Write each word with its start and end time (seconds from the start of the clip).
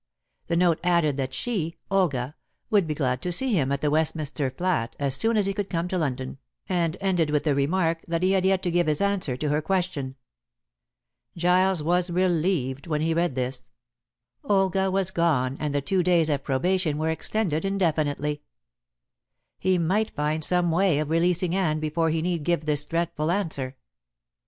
The 0.47 0.55
note 0.57 0.79
added 0.83 1.15
that 1.17 1.31
she 1.31 1.77
Olga 1.91 2.33
would 2.71 2.87
be 2.87 2.95
glad 2.95 3.21
to 3.21 3.31
see 3.31 3.53
him 3.53 3.71
at 3.71 3.81
the 3.81 3.91
Westminster 3.91 4.49
flat 4.49 4.95
as 4.97 5.13
soon 5.15 5.37
as 5.37 5.45
he 5.45 5.53
could 5.53 5.69
come 5.69 5.87
to 5.89 5.97
London, 5.99 6.39
and 6.67 6.97
ended 6.99 7.29
with 7.29 7.43
the 7.43 7.53
remark 7.53 8.03
that 8.07 8.23
he 8.23 8.31
had 8.31 8.43
yet 8.43 8.63
to 8.63 8.71
give 8.71 8.87
his 8.87 8.99
answer 8.99 9.37
to 9.37 9.49
her 9.49 9.61
question. 9.61 10.15
Giles 11.37 11.83
was 11.83 12.09
relieved 12.09 12.87
when 12.87 13.01
he 13.01 13.13
read 13.13 13.35
this. 13.35 13.69
Olga 14.43 14.89
was 14.89 15.11
gone, 15.11 15.55
and 15.59 15.71
the 15.71 15.81
two 15.81 16.01
days 16.01 16.29
of 16.29 16.43
probation 16.43 16.97
were 16.97 17.11
extended 17.11 17.63
indefinitely. 17.63 18.41
He 19.59 19.77
might 19.77 20.09
find 20.15 20.43
some 20.43 20.71
way 20.71 20.97
of 20.97 21.11
releasing 21.11 21.53
Anne 21.55 21.79
before 21.79 22.09
he 22.09 22.23
need 22.23 22.41
give 22.43 22.65
this 22.65 22.85
dreadful 22.87 23.29
answer. 23.29 23.75